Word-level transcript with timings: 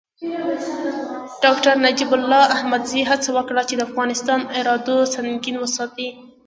ډاکتر 1.43 1.73
نجیب 1.85 2.11
الله 2.17 2.43
احمدزي 2.55 3.01
هڅه 3.09 3.29
وکړه 3.37 3.61
چې 3.69 3.75
د 3.75 3.81
افغانستان 3.89 4.39
اردو 4.59 4.95
سنګین 5.13 5.55
وساتي. 5.59 6.09